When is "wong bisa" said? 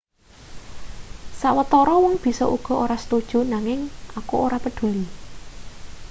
2.03-2.45